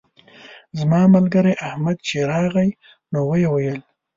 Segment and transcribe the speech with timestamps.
[0.77, 2.69] زما ملګری احمد چې راغی
[3.11, 3.79] نو ویې ویل.